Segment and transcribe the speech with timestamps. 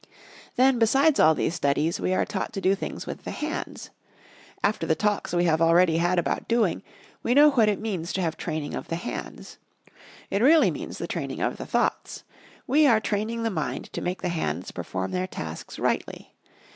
[0.55, 3.91] Then, besides all these studies, we are taught to do things with the hands.
[4.63, 6.81] After the Talks we have already had about doing,
[7.21, 9.59] we know what it means to have training of the hands.
[10.31, 12.23] It really means the training of the thoughts.
[12.65, 16.33] We are training the mind to make the hands perform their tasks rightly.